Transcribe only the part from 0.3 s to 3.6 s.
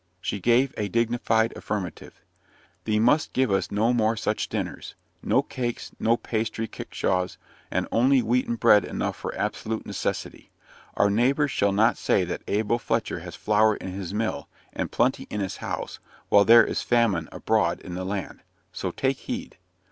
gave a dignified affirmative. "Thee must give